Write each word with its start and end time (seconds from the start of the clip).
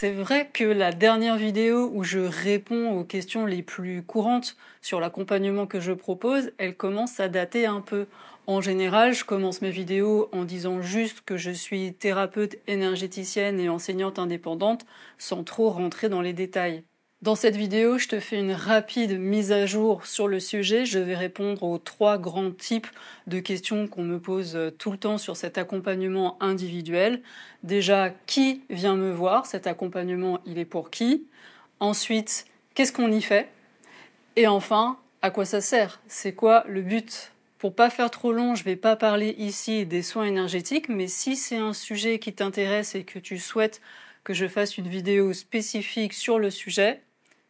C'est 0.00 0.12
vrai 0.12 0.48
que 0.52 0.62
la 0.62 0.92
dernière 0.92 1.36
vidéo 1.36 1.90
où 1.92 2.04
je 2.04 2.20
réponds 2.20 2.96
aux 2.96 3.02
questions 3.02 3.46
les 3.46 3.64
plus 3.64 4.04
courantes 4.04 4.56
sur 4.80 5.00
l'accompagnement 5.00 5.66
que 5.66 5.80
je 5.80 5.90
propose, 5.90 6.52
elle 6.58 6.76
commence 6.76 7.18
à 7.18 7.28
dater 7.28 7.66
un 7.66 7.80
peu. 7.80 8.06
En 8.46 8.60
général, 8.60 9.12
je 9.12 9.24
commence 9.24 9.60
mes 9.60 9.72
vidéos 9.72 10.28
en 10.30 10.44
disant 10.44 10.82
juste 10.82 11.22
que 11.22 11.36
je 11.36 11.50
suis 11.50 11.94
thérapeute 11.94 12.58
énergéticienne 12.68 13.58
et 13.58 13.68
enseignante 13.68 14.20
indépendante 14.20 14.86
sans 15.18 15.42
trop 15.42 15.68
rentrer 15.68 16.08
dans 16.08 16.22
les 16.22 16.32
détails. 16.32 16.84
Dans 17.20 17.34
cette 17.34 17.56
vidéo, 17.56 17.98
je 17.98 18.06
te 18.06 18.20
fais 18.20 18.38
une 18.38 18.52
rapide 18.52 19.18
mise 19.18 19.50
à 19.50 19.66
jour 19.66 20.06
sur 20.06 20.28
le 20.28 20.38
sujet. 20.38 20.86
Je 20.86 21.00
vais 21.00 21.16
répondre 21.16 21.64
aux 21.64 21.78
trois 21.78 22.16
grands 22.16 22.52
types 22.52 22.86
de 23.26 23.40
questions 23.40 23.88
qu'on 23.88 24.04
me 24.04 24.20
pose 24.20 24.56
tout 24.78 24.92
le 24.92 24.98
temps 24.98 25.18
sur 25.18 25.36
cet 25.36 25.58
accompagnement 25.58 26.40
individuel. 26.40 27.20
Déjà, 27.64 28.10
qui 28.26 28.62
vient 28.70 28.94
me 28.94 29.10
voir? 29.10 29.46
Cet 29.46 29.66
accompagnement, 29.66 30.38
il 30.46 30.58
est 30.58 30.64
pour 30.64 30.90
qui? 30.90 31.26
Ensuite, 31.80 32.46
qu'est-ce 32.74 32.92
qu'on 32.92 33.10
y 33.10 33.20
fait? 33.20 33.48
Et 34.36 34.46
enfin, 34.46 34.96
à 35.20 35.30
quoi 35.30 35.44
ça 35.44 35.60
sert? 35.60 36.00
C'est 36.06 36.34
quoi 36.34 36.62
le 36.68 36.82
but? 36.82 37.32
Pour 37.58 37.74
pas 37.74 37.90
faire 37.90 38.12
trop 38.12 38.30
long, 38.30 38.54
je 38.54 38.62
vais 38.62 38.76
pas 38.76 38.94
parler 38.94 39.34
ici 39.38 39.84
des 39.86 40.02
soins 40.02 40.26
énergétiques, 40.26 40.88
mais 40.88 41.08
si 41.08 41.34
c'est 41.34 41.56
un 41.56 41.72
sujet 41.72 42.20
qui 42.20 42.32
t'intéresse 42.32 42.94
et 42.94 43.02
que 43.02 43.18
tu 43.18 43.38
souhaites 43.38 43.80
que 44.22 44.34
je 44.34 44.46
fasse 44.46 44.78
une 44.78 44.86
vidéo 44.86 45.32
spécifique 45.32 46.12
sur 46.12 46.38
le 46.38 46.50
sujet, 46.50 47.02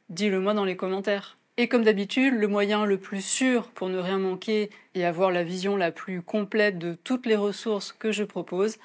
dis-le 0.09 0.41
moi 0.41 0.55
dans 0.55 0.65
les 0.65 0.77
commentaires. 0.77 1.39
Et 1.57 1.67
comme 1.67 1.83
d'habitude, 1.83 2.35
le 2.35 2.47
moyen 2.47 2.85
le 2.85 2.99
plus 2.99 3.25
sûr 3.25 3.69
pour 3.69 3.89
ne 3.89 3.99
rien 3.99 4.19
manquer 4.19 4.71
et 4.95 5.05
avoir 5.05 5.33
la 5.33 5.43
vision 5.43 5.77
la 5.77 5.91
plus 5.91 6.23
complète 6.23 6.79
de 6.79 6.95
toutes 6.95 7.27
les 7.27 7.37
ressources 7.37 7.93
que 7.93 8.13
je 8.13 8.23
propose, 8.23 8.77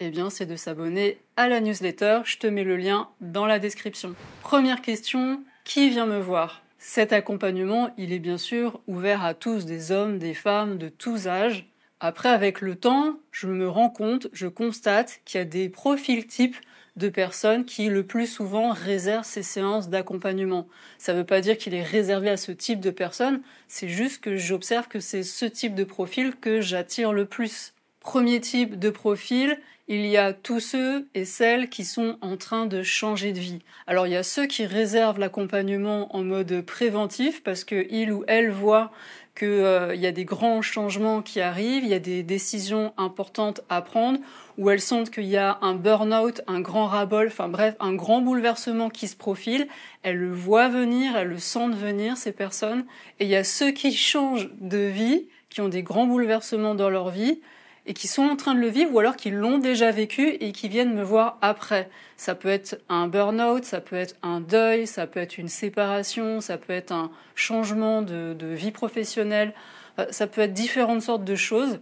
eh 0.00 0.10
bien, 0.10 0.30
c'est 0.30 0.46
de 0.46 0.56
s'abonner 0.56 1.18
à 1.36 1.48
la 1.48 1.60
newsletter. 1.60 2.20
Je 2.24 2.38
te 2.38 2.46
mets 2.46 2.64
le 2.64 2.76
lien 2.76 3.08
dans 3.20 3.46
la 3.46 3.58
description. 3.58 4.14
Première 4.40 4.80
question, 4.80 5.42
qui 5.64 5.90
vient 5.90 6.06
me 6.06 6.18
voir? 6.18 6.62
Cet 6.78 7.12
accompagnement, 7.12 7.90
il 7.98 8.12
est 8.12 8.18
bien 8.18 8.38
sûr 8.38 8.80
ouvert 8.88 9.22
à 9.24 9.34
tous, 9.34 9.66
des 9.66 9.92
hommes, 9.92 10.18
des 10.18 10.34
femmes, 10.34 10.78
de 10.78 10.88
tous 10.88 11.28
âges. 11.28 11.68
Après, 12.00 12.30
avec 12.30 12.60
le 12.60 12.74
temps, 12.74 13.18
je 13.30 13.46
me 13.46 13.68
rends 13.68 13.90
compte, 13.90 14.26
je 14.32 14.48
constate 14.48 15.20
qu'il 15.24 15.38
y 15.38 15.42
a 15.42 15.44
des 15.44 15.68
profils 15.68 16.26
types 16.26 16.56
de 16.96 17.08
personnes 17.08 17.64
qui 17.64 17.88
le 17.88 18.04
plus 18.04 18.26
souvent 18.26 18.72
réservent 18.72 19.24
ces 19.24 19.42
séances 19.42 19.88
d'accompagnement. 19.88 20.68
Ça 20.98 21.12
ne 21.12 21.18
veut 21.18 21.26
pas 21.26 21.40
dire 21.40 21.56
qu'il 21.56 21.74
est 21.74 21.82
réservé 21.82 22.28
à 22.28 22.36
ce 22.36 22.52
type 22.52 22.80
de 22.80 22.90
personnes, 22.90 23.40
c'est 23.68 23.88
juste 23.88 24.22
que 24.22 24.36
j'observe 24.36 24.88
que 24.88 25.00
c'est 25.00 25.22
ce 25.22 25.46
type 25.46 25.74
de 25.74 25.84
profil 25.84 26.34
que 26.40 26.60
j'attire 26.60 27.12
le 27.12 27.24
plus. 27.24 27.72
Premier 28.00 28.40
type 28.40 28.78
de 28.78 28.90
profil, 28.90 29.58
il 29.88 30.06
y 30.06 30.16
a 30.16 30.32
tous 30.32 30.60
ceux 30.60 31.06
et 31.14 31.24
celles 31.24 31.68
qui 31.68 31.84
sont 31.84 32.16
en 32.20 32.36
train 32.36 32.66
de 32.66 32.82
changer 32.82 33.32
de 33.32 33.40
vie. 33.40 33.60
Alors 33.86 34.06
il 34.06 34.12
y 34.12 34.16
a 34.16 34.22
ceux 34.22 34.46
qui 34.46 34.64
réservent 34.64 35.18
l'accompagnement 35.18 36.14
en 36.16 36.22
mode 36.22 36.62
préventif 36.62 37.42
parce 37.42 37.64
qu'ils 37.64 38.12
ou 38.12 38.24
elles 38.26 38.50
voient 38.50 38.90
qu'il 39.34 39.48
euh, 39.48 39.94
y 39.94 40.06
a 40.06 40.12
des 40.12 40.24
grands 40.24 40.62
changements 40.62 41.22
qui 41.22 41.40
arrivent, 41.40 41.84
il 41.84 41.90
y 41.90 41.94
a 41.94 41.98
des 41.98 42.22
décisions 42.22 42.92
importantes 42.96 43.62
à 43.68 43.80
prendre, 43.80 44.18
où 44.58 44.68
elles 44.68 44.80
sentent 44.80 45.10
qu'il 45.10 45.24
y 45.24 45.36
a 45.36 45.58
un 45.62 45.74
burn-out, 45.74 46.42
un 46.46 46.60
grand 46.60 46.86
rabol, 46.86 47.28
enfin 47.28 47.48
bref, 47.48 47.74
un 47.80 47.94
grand 47.94 48.20
bouleversement 48.20 48.90
qui 48.90 49.08
se 49.08 49.16
profile. 49.16 49.66
Elles 50.02 50.18
le 50.18 50.32
voient 50.32 50.68
venir, 50.68 51.16
elles 51.16 51.28
le 51.28 51.38
sentent 51.38 51.74
venir, 51.74 52.16
ces 52.16 52.32
personnes. 52.32 52.84
Et 53.18 53.24
il 53.24 53.30
y 53.30 53.36
a 53.36 53.44
ceux 53.44 53.70
qui 53.70 53.94
changent 53.94 54.50
de 54.60 54.78
vie, 54.78 55.26
qui 55.48 55.60
ont 55.60 55.68
des 55.68 55.82
grands 55.82 56.06
bouleversements 56.06 56.74
dans 56.74 56.90
leur 56.90 57.10
vie, 57.10 57.40
et 57.86 57.94
qui 57.94 58.06
sont 58.06 58.22
en 58.22 58.36
train 58.36 58.54
de 58.54 58.60
le 58.60 58.68
vivre 58.68 58.94
ou 58.94 58.98
alors 58.98 59.16
qui 59.16 59.30
l'ont 59.30 59.58
déjà 59.58 59.90
vécu 59.90 60.36
et 60.40 60.52
qui 60.52 60.68
viennent 60.68 60.94
me 60.94 61.02
voir 61.02 61.38
après. 61.40 61.90
Ça 62.16 62.34
peut 62.34 62.48
être 62.48 62.80
un 62.88 63.08
burn-out, 63.08 63.64
ça 63.64 63.80
peut 63.80 63.96
être 63.96 64.14
un 64.22 64.40
deuil, 64.40 64.86
ça 64.86 65.06
peut 65.06 65.20
être 65.20 65.38
une 65.38 65.48
séparation, 65.48 66.40
ça 66.40 66.58
peut 66.58 66.72
être 66.72 66.92
un 66.92 67.10
changement 67.34 68.02
de, 68.02 68.36
vie 68.40 68.70
professionnelle, 68.70 69.52
euh, 69.98 70.06
ça 70.10 70.26
peut 70.26 70.42
être 70.42 70.52
différentes 70.52 71.02
sortes 71.02 71.24
de 71.24 71.34
choses. 71.34 71.80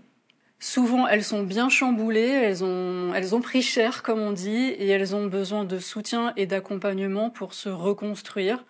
Souvent, 0.58 1.06
elles 1.06 1.24
sont 1.24 1.42
bien 1.42 1.68
chamboulées, 1.68 2.20
elles 2.20 2.64
ont, 2.64 3.12
elles 3.14 3.34
ont 3.34 3.40
pris 3.40 3.62
cher, 3.62 4.02
comme 4.02 4.20
on 4.20 4.32
dit, 4.32 4.68
et 4.68 4.88
elles 4.88 5.14
ont 5.14 5.26
besoin 5.26 5.64
de 5.64 5.78
soutien 5.78 6.34
et 6.36 6.46
d'accompagnement 6.46 7.30
pour 7.30 7.54
se 7.54 7.70
reconstruire, 7.70 8.64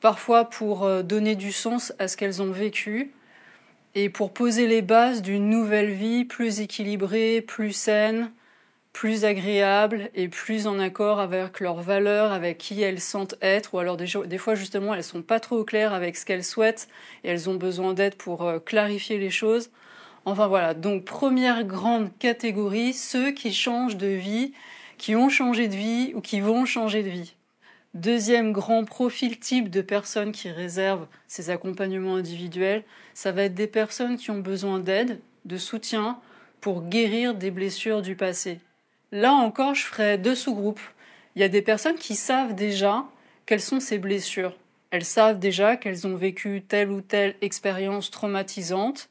parfois 0.00 0.46
pour 0.46 0.84
euh, 0.84 1.02
donner 1.02 1.36
du 1.36 1.52
sens 1.52 1.94
à 1.98 2.08
ce 2.08 2.16
qu'elles 2.16 2.42
ont 2.42 2.52
vécu, 2.52 3.12
et 3.96 4.10
pour 4.10 4.34
poser 4.34 4.66
les 4.66 4.82
bases 4.82 5.22
d'une 5.22 5.48
nouvelle 5.48 5.90
vie 5.90 6.26
plus 6.26 6.60
équilibrée, 6.60 7.40
plus 7.40 7.72
saine, 7.72 8.30
plus 8.92 9.24
agréable 9.24 10.10
et 10.14 10.28
plus 10.28 10.66
en 10.66 10.78
accord 10.78 11.18
avec 11.18 11.60
leurs 11.60 11.80
valeurs, 11.80 12.30
avec 12.30 12.58
qui 12.58 12.82
elles 12.82 13.00
sentent 13.00 13.36
être, 13.40 13.72
ou 13.72 13.78
alors 13.78 13.96
des, 13.96 14.38
fois 14.38 14.54
justement 14.54 14.94
elles 14.94 15.02
sont 15.02 15.22
pas 15.22 15.40
trop 15.40 15.64
claires 15.64 15.94
avec 15.94 16.18
ce 16.18 16.26
qu'elles 16.26 16.44
souhaitent 16.44 16.88
et 17.24 17.30
elles 17.30 17.48
ont 17.48 17.54
besoin 17.54 17.94
d'aide 17.94 18.16
pour 18.16 18.42
euh, 18.42 18.58
clarifier 18.58 19.16
les 19.16 19.30
choses. 19.30 19.70
Enfin 20.26 20.46
voilà, 20.46 20.74
donc 20.74 21.06
première 21.06 21.64
grande 21.64 22.10
catégorie, 22.18 22.92
ceux 22.92 23.30
qui 23.30 23.54
changent 23.54 23.96
de 23.96 24.08
vie, 24.08 24.52
qui 24.98 25.16
ont 25.16 25.30
changé 25.30 25.68
de 25.68 25.74
vie 25.74 26.12
ou 26.14 26.20
qui 26.20 26.40
vont 26.40 26.66
changer 26.66 27.02
de 27.02 27.08
vie. 27.08 27.35
Deuxième 27.96 28.52
grand 28.52 28.84
profil 28.84 29.38
type 29.38 29.70
de 29.70 29.80
personnes 29.80 30.30
qui 30.30 30.50
réservent 30.50 31.06
ces 31.28 31.48
accompagnements 31.48 32.16
individuels, 32.16 32.84
ça 33.14 33.32
va 33.32 33.44
être 33.44 33.54
des 33.54 33.66
personnes 33.66 34.18
qui 34.18 34.30
ont 34.30 34.40
besoin 34.40 34.80
d'aide, 34.80 35.18
de 35.46 35.56
soutien 35.56 36.20
pour 36.60 36.82
guérir 36.82 37.34
des 37.34 37.50
blessures 37.50 38.02
du 38.02 38.14
passé. 38.14 38.60
Là 39.12 39.32
encore, 39.32 39.74
je 39.74 39.86
ferai 39.86 40.18
deux 40.18 40.34
sous-groupes. 40.34 40.82
Il 41.36 41.40
y 41.40 41.42
a 41.42 41.48
des 41.48 41.62
personnes 41.62 41.94
qui 41.94 42.16
savent 42.16 42.54
déjà 42.54 43.06
quelles 43.46 43.62
sont 43.62 43.80
ces 43.80 43.96
blessures. 43.96 44.54
Elles 44.90 45.06
savent 45.06 45.38
déjà 45.38 45.78
qu'elles 45.78 46.06
ont 46.06 46.16
vécu 46.16 46.62
telle 46.68 46.90
ou 46.90 47.00
telle 47.00 47.34
expérience 47.40 48.10
traumatisante 48.10 49.08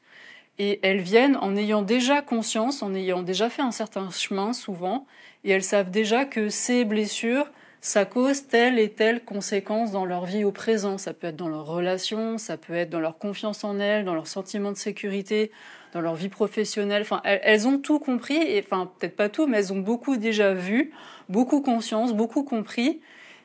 et 0.60 0.78
elles 0.84 1.00
viennent 1.00 1.38
en 1.38 1.56
ayant 1.56 1.82
déjà 1.82 2.22
conscience, 2.22 2.84
en 2.84 2.94
ayant 2.94 3.22
déjà 3.22 3.50
fait 3.50 3.62
un 3.62 3.72
certain 3.72 4.10
chemin 4.10 4.52
souvent, 4.52 5.08
et 5.42 5.50
elles 5.50 5.64
savent 5.64 5.90
déjà 5.90 6.24
que 6.24 6.50
ces 6.50 6.84
blessures 6.84 7.50
ça 7.86 8.04
cause 8.04 8.48
telle 8.48 8.80
et 8.80 8.88
telle 8.88 9.24
conséquence 9.24 9.92
dans 9.92 10.04
leur 10.04 10.24
vie 10.24 10.42
au 10.42 10.50
présent. 10.50 10.98
Ça 10.98 11.14
peut 11.14 11.28
être 11.28 11.36
dans 11.36 11.48
leur 11.48 11.66
relation, 11.66 12.36
ça 12.36 12.56
peut 12.56 12.74
être 12.74 12.90
dans 12.90 12.98
leur 12.98 13.16
confiance 13.16 13.62
en 13.62 13.78
elles, 13.78 14.04
dans 14.04 14.14
leur 14.14 14.26
sentiment 14.26 14.72
de 14.72 14.76
sécurité, 14.76 15.52
dans 15.92 16.00
leur 16.00 16.16
vie 16.16 16.28
professionnelle. 16.28 17.02
Enfin, 17.02 17.20
elles, 17.22 17.68
ont 17.68 17.78
tout 17.78 18.00
compris, 18.00 18.38
et 18.38 18.60
enfin 18.60 18.90
peut-être 18.98 19.14
pas 19.14 19.28
tout, 19.28 19.46
mais 19.46 19.58
elles 19.58 19.72
ont 19.72 19.78
beaucoup 19.78 20.16
déjà 20.16 20.52
vu, 20.52 20.90
beaucoup 21.28 21.60
conscience, 21.60 22.12
beaucoup 22.12 22.42
compris. 22.42 23.00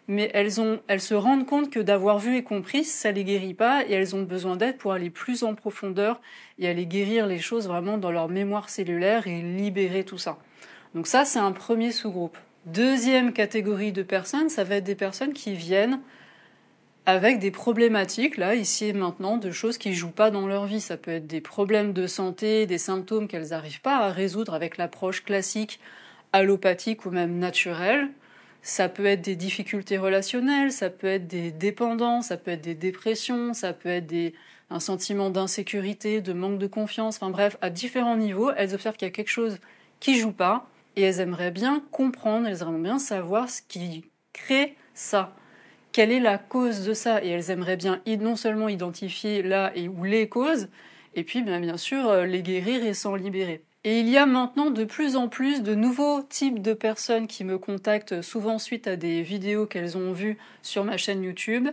Mais 0.08 0.32
elles, 0.34 0.60
ont, 0.60 0.80
elles 0.88 1.02
se 1.02 1.14
rendent 1.14 1.46
compte 1.46 1.70
que 1.70 1.80
d'avoir 1.80 2.18
vu 2.18 2.36
et 2.36 2.44
compris, 2.44 2.84
ça 2.84 3.12
les 3.12 3.24
guérit 3.24 3.54
pas, 3.54 3.86
et 3.88 3.92
elles 3.92 4.16
ont 4.16 4.24
besoin 4.24 4.56
d'aide 4.56 4.80
pour 4.80 4.92
aller 4.92 5.12
plus 5.12 5.44
en 5.44 5.54
profondeur 5.54 6.20
et 6.58 6.68
aller 6.68 6.88
guérir 6.88 7.28
les 7.28 7.38
choses 7.38 7.68
vraiment 7.68 8.00
dans 8.00 8.12
leur 8.12 8.28
mémoire 8.28 8.70
cellulaire 8.70 9.28
et 9.28 9.44
libérer 9.44 10.04
tout 10.04 10.18
ça. 10.18 10.40
Donc 10.96 11.06
ça, 11.06 11.26
c'est 11.26 11.38
un 11.38 11.52
premier 11.52 11.92
sous-groupe. 11.92 12.36
Deuxième 12.66 13.34
catégorie 13.34 13.92
de 13.92 14.04
personnes, 14.04 14.50
ça 14.50 14.64
va 14.64 14.76
être 14.76 14.84
des 14.84 14.96
personnes 14.96 15.34
qui 15.34 15.56
viennent 15.56 16.00
avec 17.08 17.40
des 17.40 17.50
problématiques, 17.50 18.38
là, 18.38 18.54
ici 18.54 18.86
et 18.86 18.94
maintenant, 18.94 19.38
de 19.38 19.50
choses 19.50 19.80
qui 19.80 19.96
jouent 19.96 20.12
pas 20.12 20.30
dans 20.30 20.46
leur 20.46 20.68
vie. 20.68 20.80
Ça 20.80 20.98
peut 20.98 21.12
être 21.12 21.26
des 21.26 21.42
problèmes 21.42 21.94
de 21.94 22.06
santé, 22.06 22.68
des 22.68 22.78
symptômes 22.78 23.28
qu'elles 23.28 23.50
n'arrivent 23.50 23.82
pas 23.82 23.98
à 23.98 24.12
résoudre 24.12 24.54
avec 24.54 24.78
l'approche 24.78 25.24
classique, 25.24 25.80
allopathique 26.34 27.06
ou 27.08 27.10
même 27.10 27.40
naturelle. 27.40 28.10
Ça 28.62 28.90
peut 28.90 29.08
être 29.08 29.22
des 29.22 29.36
difficultés 29.36 29.98
relationnelles, 29.98 30.72
ça 30.72 30.92
peut 30.92 31.08
être 31.08 31.28
des 31.28 31.50
dépendances, 31.50 32.28
ça 32.28 32.38
peut 32.38 32.52
être 32.52 32.62
des 32.62 32.76
dépressions, 32.76 33.56
ça 33.56 33.74
peut 33.74 33.90
être 33.90 34.06
des, 34.06 34.36
un 34.70 34.80
sentiment 34.80 35.32
d'insécurité, 35.32 36.22
de 36.22 36.34
manque 36.34 36.60
de 36.60 36.68
confiance. 36.68 37.16
Enfin 37.16 37.32
bref, 37.32 37.58
à 37.62 37.72
différents 37.72 38.18
niveaux, 38.18 38.52
elles 38.56 38.76
observent 38.76 38.98
qu'il 38.98 39.08
y 39.08 39.12
a 39.12 39.14
quelque 39.14 39.30
chose 39.30 39.58
qui 40.00 40.20
joue 40.20 40.32
pas 40.32 40.71
et 40.96 41.04
elles 41.04 41.20
aimeraient 41.20 41.52
bien 41.52 41.84
comprendre, 41.92 42.48
elles 42.48 42.62
aimeraient 42.62 42.82
bien 42.82 43.00
savoir 43.00 43.50
ce 43.50 43.62
qui 43.68 44.06
crée 44.34 44.76
ça. 44.94 45.36
Quelle 45.92 46.12
est 46.12 46.20
la 46.20 46.38
cause 46.38 46.86
de 46.86 46.94
ça? 46.94 47.24
Et 47.24 47.30
elles 47.30 47.52
aimeraient 47.52 47.78
bien 47.78 48.02
non 48.20 48.36
seulement 48.36 48.70
identifier 48.70 49.44
là 49.44 49.72
et 49.76 49.88
où 49.88 50.04
les 50.04 50.30
causes, 50.30 50.70
et 51.16 51.24
puis 51.24 51.42
bien, 51.42 51.60
bien 51.60 51.78
sûr 51.78 52.08
euh, 52.08 52.26
les 52.26 52.42
guérir 52.42 52.86
et 52.86 52.94
s'en 52.94 53.16
libérer. 53.16 53.64
Et 53.84 54.00
il 54.00 54.10
y 54.10 54.18
a 54.18 54.28
maintenant 54.28 54.70
de 54.70 54.84
plus 54.84 55.16
en 55.16 55.28
plus 55.28 55.64
de 55.64 55.74
nouveaux 55.74 56.22
types 56.22 56.62
de 56.62 56.74
personnes 56.74 57.26
qui 57.26 57.44
me 57.44 57.58
contactent 57.58 58.22
souvent 58.22 58.60
suite 58.60 58.88
à 58.88 58.96
des 58.96 59.24
vidéos 59.24 59.66
qu'elles 59.66 59.98
ont 59.98 60.12
vues 60.12 60.38
sur 60.62 60.84
ma 60.84 60.98
chaîne 60.98 61.24
YouTube 61.24 61.68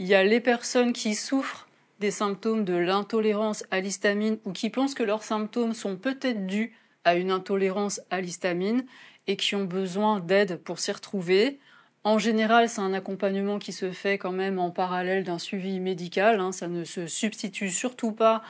Il 0.00 0.06
y 0.06 0.14
a 0.14 0.24
les 0.24 0.40
personnes 0.40 0.92
qui 0.92 1.14
souffrent 1.14 1.68
des 2.00 2.10
symptômes 2.10 2.64
de 2.64 2.74
l'intolérance 2.74 3.64
à 3.70 3.80
l'histamine 3.80 4.38
ou 4.44 4.52
qui 4.52 4.70
pensent 4.70 4.94
que 4.94 5.04
leurs 5.04 5.22
symptômes 5.22 5.72
sont 5.72 5.96
peut-être 5.96 6.46
dus 6.46 6.76
à 7.06 7.14
une 7.14 7.30
intolérance 7.30 8.02
à 8.10 8.20
l'histamine 8.20 8.84
et 9.26 9.36
qui 9.36 9.54
ont 9.54 9.64
besoin 9.64 10.20
d'aide 10.20 10.56
pour 10.56 10.78
s'y 10.78 10.92
retrouver. 10.92 11.58
En 12.04 12.18
général, 12.18 12.68
c'est 12.68 12.80
un 12.80 12.92
accompagnement 12.92 13.58
qui 13.58 13.72
se 13.72 13.92
fait 13.92 14.18
quand 14.18 14.32
même 14.32 14.58
en 14.58 14.70
parallèle 14.70 15.24
d'un 15.24 15.38
suivi 15.38 15.80
médical. 15.80 16.40
Hein. 16.40 16.52
Ça 16.52 16.68
ne 16.68 16.84
se 16.84 17.06
substitue 17.06 17.70
surtout 17.70 18.12
pas 18.12 18.42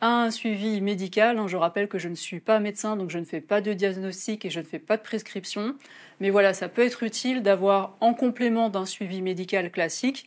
à 0.00 0.24
un 0.24 0.30
suivi 0.30 0.80
médical. 0.80 1.38
Hein. 1.38 1.46
Je 1.46 1.56
rappelle 1.56 1.88
que 1.88 1.98
je 1.98 2.08
ne 2.08 2.16
suis 2.16 2.40
pas 2.40 2.58
médecin, 2.58 2.96
donc 2.96 3.10
je 3.10 3.18
ne 3.18 3.24
fais 3.24 3.40
pas 3.40 3.60
de 3.60 3.72
diagnostic 3.72 4.44
et 4.44 4.50
je 4.50 4.58
ne 4.58 4.64
fais 4.64 4.80
pas 4.80 4.96
de 4.96 5.02
prescription. 5.02 5.76
Mais 6.18 6.30
voilà, 6.30 6.52
ça 6.52 6.68
peut 6.68 6.82
être 6.82 7.04
utile 7.04 7.42
d'avoir 7.42 7.96
en 8.00 8.12
complément 8.12 8.70
d'un 8.70 8.86
suivi 8.86 9.22
médical 9.22 9.70
classique 9.70 10.26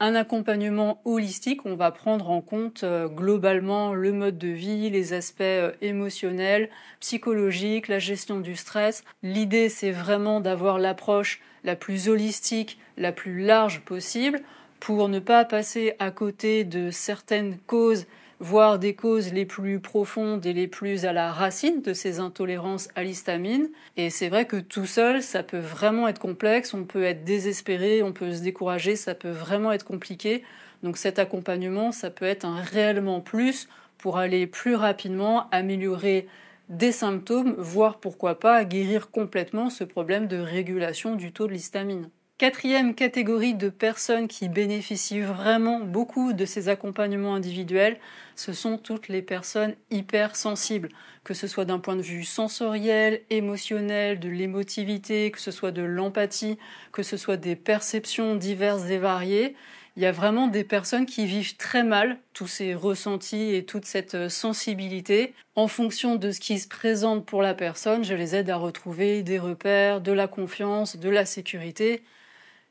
un 0.00 0.14
accompagnement 0.14 1.00
holistique, 1.04 1.66
on 1.66 1.74
va 1.74 1.90
prendre 1.90 2.30
en 2.30 2.40
compte 2.40 2.84
euh, 2.84 3.08
globalement 3.08 3.94
le 3.94 4.12
mode 4.12 4.38
de 4.38 4.48
vie, 4.48 4.90
les 4.90 5.12
aspects 5.12 5.40
euh, 5.40 5.72
émotionnels, 5.80 6.70
psychologiques, 7.00 7.88
la 7.88 7.98
gestion 7.98 8.38
du 8.38 8.54
stress. 8.54 9.02
L'idée, 9.22 9.68
c'est 9.68 9.90
vraiment 9.90 10.40
d'avoir 10.40 10.78
l'approche 10.78 11.40
la 11.64 11.74
plus 11.74 12.08
holistique, 12.08 12.78
la 12.96 13.10
plus 13.10 13.44
large 13.44 13.80
possible 13.80 14.40
pour 14.78 15.08
ne 15.08 15.18
pas 15.18 15.44
passer 15.44 15.94
à 15.98 16.12
côté 16.12 16.62
de 16.62 16.90
certaines 16.90 17.58
causes 17.66 18.06
voire 18.40 18.78
des 18.78 18.94
causes 18.94 19.32
les 19.32 19.44
plus 19.46 19.80
profondes 19.80 20.46
et 20.46 20.52
les 20.52 20.68
plus 20.68 21.04
à 21.04 21.12
la 21.12 21.32
racine 21.32 21.82
de 21.82 21.92
ces 21.92 22.20
intolérances 22.20 22.88
à 22.94 23.02
l'histamine. 23.02 23.68
Et 23.96 24.10
c'est 24.10 24.28
vrai 24.28 24.46
que 24.46 24.56
tout 24.56 24.86
seul, 24.86 25.22
ça 25.22 25.42
peut 25.42 25.58
vraiment 25.58 26.08
être 26.08 26.20
complexe, 26.20 26.74
on 26.74 26.84
peut 26.84 27.04
être 27.04 27.24
désespéré, 27.24 28.02
on 28.02 28.12
peut 28.12 28.32
se 28.32 28.42
décourager, 28.42 28.96
ça 28.96 29.14
peut 29.14 29.30
vraiment 29.30 29.72
être 29.72 29.84
compliqué. 29.84 30.44
Donc 30.82 30.96
cet 30.96 31.18
accompagnement, 31.18 31.92
ça 31.92 32.10
peut 32.10 32.24
être 32.24 32.44
un 32.44 32.60
réellement 32.60 33.20
plus 33.20 33.68
pour 33.98 34.18
aller 34.18 34.46
plus 34.46 34.76
rapidement 34.76 35.48
améliorer 35.50 36.28
des 36.68 36.92
symptômes, 36.92 37.54
voire 37.58 37.98
pourquoi 37.98 38.38
pas 38.38 38.64
guérir 38.64 39.10
complètement 39.10 39.70
ce 39.70 39.84
problème 39.84 40.28
de 40.28 40.36
régulation 40.36 41.16
du 41.16 41.32
taux 41.32 41.46
de 41.46 41.52
l'histamine. 41.52 42.10
Quatrième 42.38 42.94
catégorie 42.94 43.54
de 43.54 43.68
personnes 43.68 44.28
qui 44.28 44.48
bénéficient 44.48 45.22
vraiment 45.22 45.80
beaucoup 45.80 46.32
de 46.32 46.44
ces 46.44 46.68
accompagnements 46.68 47.34
individuels, 47.34 47.98
ce 48.36 48.52
sont 48.52 48.78
toutes 48.78 49.08
les 49.08 49.22
personnes 49.22 49.74
hypersensibles, 49.90 50.88
que 51.24 51.34
ce 51.34 51.48
soit 51.48 51.64
d'un 51.64 51.80
point 51.80 51.96
de 51.96 52.00
vue 52.00 52.22
sensoriel, 52.22 53.22
émotionnel, 53.30 54.20
de 54.20 54.28
l'émotivité, 54.28 55.32
que 55.32 55.40
ce 55.40 55.50
soit 55.50 55.72
de 55.72 55.82
l'empathie, 55.82 56.58
que 56.92 57.02
ce 57.02 57.16
soit 57.16 57.36
des 57.36 57.56
perceptions 57.56 58.36
diverses 58.36 58.88
et 58.88 58.98
variées. 58.98 59.56
Il 59.96 60.04
y 60.04 60.06
a 60.06 60.12
vraiment 60.12 60.46
des 60.46 60.62
personnes 60.62 61.06
qui 61.06 61.26
vivent 61.26 61.56
très 61.56 61.82
mal 61.82 62.18
tous 62.34 62.46
ces 62.46 62.72
ressentis 62.72 63.52
et 63.52 63.64
toute 63.64 63.84
cette 63.84 64.28
sensibilité. 64.28 65.34
En 65.56 65.66
fonction 65.66 66.14
de 66.14 66.30
ce 66.30 66.38
qui 66.38 66.60
se 66.60 66.68
présente 66.68 67.26
pour 67.26 67.42
la 67.42 67.54
personne, 67.54 68.04
je 68.04 68.14
les 68.14 68.36
aide 68.36 68.48
à 68.48 68.58
retrouver 68.58 69.24
des 69.24 69.40
repères, 69.40 70.00
de 70.00 70.12
la 70.12 70.28
confiance, 70.28 70.96
de 70.96 71.10
la 71.10 71.24
sécurité 71.24 72.00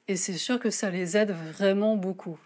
et 0.08 0.16
c'est 0.16 0.34
sûr 0.34 0.60
que 0.60 0.70
ça 0.70 0.90
les 0.90 1.18
aide 1.18 1.32
vraiment 1.32 1.96
beaucoup. 1.96 2.38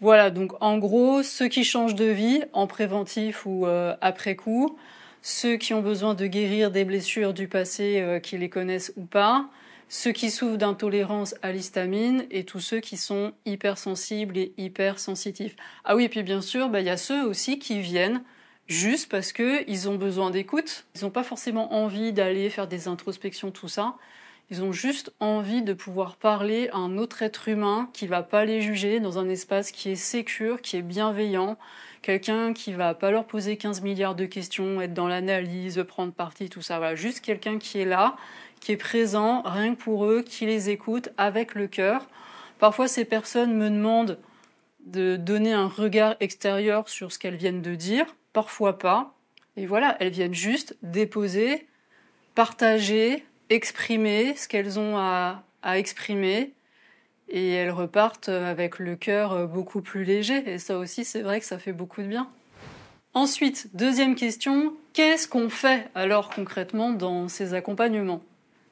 Voilà, 0.00 0.30
donc 0.30 0.52
en 0.60 0.78
gros, 0.78 1.22
ceux 1.22 1.48
qui 1.48 1.64
changent 1.64 1.96
de 1.96 2.04
vie 2.04 2.42
en 2.52 2.66
préventif 2.68 3.46
ou 3.46 3.66
euh, 3.66 3.96
après 4.00 4.36
coup, 4.36 4.78
ceux 5.22 5.56
qui 5.56 5.74
ont 5.74 5.82
besoin 5.82 6.14
de 6.14 6.26
guérir 6.26 6.70
des 6.70 6.84
blessures 6.84 7.34
du 7.34 7.48
passé, 7.48 8.00
euh, 8.00 8.20
qui 8.20 8.38
les 8.38 8.48
connaissent 8.48 8.92
ou 8.96 9.04
pas, 9.04 9.48
ceux 9.88 10.12
qui 10.12 10.30
souffrent 10.30 10.58
d'intolérance 10.58 11.34
à 11.42 11.50
l'histamine 11.50 12.26
et 12.30 12.44
tous 12.44 12.60
ceux 12.60 12.78
qui 12.78 12.96
sont 12.96 13.32
hypersensibles 13.44 14.38
et 14.38 14.52
hypersensitifs. 14.56 15.56
Ah 15.84 15.96
oui, 15.96 16.04
et 16.04 16.08
puis 16.08 16.22
bien 16.22 16.42
sûr, 16.42 16.68
bah, 16.68 16.80
il 16.80 16.86
y 16.86 16.90
a 16.90 16.96
ceux 16.96 17.26
aussi 17.26 17.58
qui 17.58 17.80
viennent 17.80 18.22
juste 18.68 19.10
parce 19.10 19.32
qu'ils 19.32 19.88
ont 19.88 19.96
besoin 19.96 20.30
d'écoute. 20.30 20.84
Ils 20.94 21.04
n'ont 21.04 21.10
pas 21.10 21.24
forcément 21.24 21.72
envie 21.74 22.12
d'aller 22.12 22.50
faire 22.50 22.68
des 22.68 22.86
introspections, 22.86 23.50
tout 23.50 23.68
ça. 23.68 23.96
Ils 24.50 24.62
ont 24.62 24.72
juste 24.72 25.12
envie 25.20 25.60
de 25.60 25.74
pouvoir 25.74 26.16
parler 26.16 26.70
à 26.72 26.78
un 26.78 26.96
autre 26.96 27.22
être 27.22 27.48
humain 27.48 27.90
qui 27.92 28.06
va 28.06 28.22
pas 28.22 28.46
les 28.46 28.62
juger 28.62 28.98
dans 28.98 29.18
un 29.18 29.28
espace 29.28 29.70
qui 29.70 29.90
est 29.90 29.96
sécure, 29.96 30.62
qui 30.62 30.78
est 30.78 30.82
bienveillant, 30.82 31.58
quelqu'un 32.00 32.54
qui 32.54 32.72
va 32.72 32.94
pas 32.94 33.10
leur 33.10 33.26
poser 33.26 33.58
15 33.58 33.82
milliards 33.82 34.14
de 34.14 34.24
questions, 34.24 34.80
être 34.80 34.94
dans 34.94 35.06
l'analyse, 35.06 35.84
prendre 35.86 36.14
parti, 36.14 36.48
tout 36.48 36.62
ça. 36.62 36.94
Juste 36.94 37.20
quelqu'un 37.20 37.58
qui 37.58 37.78
est 37.78 37.84
là, 37.84 38.16
qui 38.60 38.72
est 38.72 38.78
présent, 38.78 39.42
rien 39.44 39.74
que 39.74 39.80
pour 39.80 40.06
eux, 40.06 40.22
qui 40.22 40.46
les 40.46 40.70
écoute 40.70 41.10
avec 41.18 41.54
le 41.54 41.66
cœur. 41.66 42.06
Parfois, 42.58 42.88
ces 42.88 43.04
personnes 43.04 43.54
me 43.54 43.68
demandent 43.68 44.18
de 44.86 45.16
donner 45.16 45.52
un 45.52 45.68
regard 45.68 46.16
extérieur 46.20 46.88
sur 46.88 47.12
ce 47.12 47.18
qu'elles 47.18 47.36
viennent 47.36 47.60
de 47.60 47.74
dire, 47.74 48.06
parfois 48.32 48.78
pas. 48.78 49.14
Et 49.58 49.66
voilà, 49.66 49.94
elles 50.00 50.10
viennent 50.10 50.34
juste 50.34 50.76
déposer, 50.82 51.66
partager, 52.34 53.26
exprimer 53.50 54.34
ce 54.36 54.48
qu'elles 54.48 54.78
ont 54.78 54.96
à, 54.96 55.42
exprimer 55.74 56.52
et 57.28 57.50
elles 57.50 57.70
repartent 57.70 58.30
avec 58.30 58.78
le 58.78 58.96
cœur 58.96 59.48
beaucoup 59.48 59.82
plus 59.82 60.04
léger. 60.04 60.50
Et 60.50 60.58
ça 60.58 60.78
aussi, 60.78 61.04
c'est 61.04 61.20
vrai 61.20 61.40
que 61.40 61.46
ça 61.46 61.58
fait 61.58 61.72
beaucoup 61.72 62.00
de 62.00 62.06
bien. 62.06 62.28
Ensuite, 63.12 63.68
deuxième 63.74 64.14
question, 64.14 64.74
qu'est-ce 64.92 65.28
qu'on 65.28 65.50
fait 65.50 65.88
alors 65.94 66.30
concrètement 66.30 66.90
dans 66.90 67.28
ces 67.28 67.52
accompagnements? 67.52 68.20